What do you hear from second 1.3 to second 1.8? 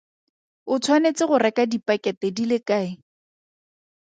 reka